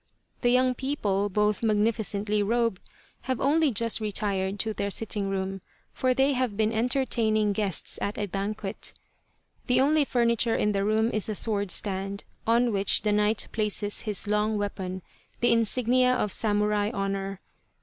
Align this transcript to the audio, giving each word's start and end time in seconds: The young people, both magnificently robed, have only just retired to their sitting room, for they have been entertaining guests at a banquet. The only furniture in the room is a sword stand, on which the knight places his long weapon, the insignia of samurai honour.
The 0.41 0.49
young 0.49 0.73
people, 0.73 1.29
both 1.29 1.61
magnificently 1.61 2.41
robed, 2.41 2.81
have 3.25 3.39
only 3.39 3.69
just 3.69 3.99
retired 4.01 4.57
to 4.61 4.73
their 4.73 4.89
sitting 4.89 5.29
room, 5.29 5.61
for 5.93 6.15
they 6.15 6.33
have 6.33 6.57
been 6.57 6.73
entertaining 6.73 7.53
guests 7.53 7.99
at 8.01 8.17
a 8.17 8.25
banquet. 8.25 8.95
The 9.67 9.79
only 9.79 10.03
furniture 10.03 10.55
in 10.55 10.71
the 10.71 10.83
room 10.83 11.11
is 11.11 11.29
a 11.29 11.35
sword 11.35 11.69
stand, 11.69 12.23
on 12.47 12.71
which 12.73 13.03
the 13.03 13.11
knight 13.11 13.47
places 13.51 14.01
his 14.01 14.25
long 14.25 14.57
weapon, 14.57 15.03
the 15.39 15.51
insignia 15.51 16.15
of 16.15 16.33
samurai 16.33 16.89
honour. 16.91 17.39